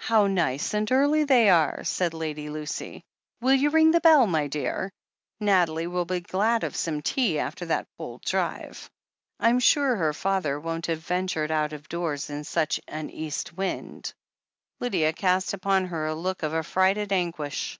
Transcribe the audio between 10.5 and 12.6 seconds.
won't have ventured out of doors in